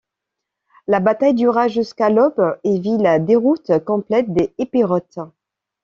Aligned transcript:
La 0.87 0.99
bataille 0.99 1.35
dura 1.35 1.67
jusqu’à 1.67 2.09
l’aube 2.09 2.57
et 2.63 2.79
vit 2.79 2.97
la 2.97 3.19
déroute 3.19 3.71
complète 3.85 4.33
des 4.33 4.51
Épirotes. 4.57 5.19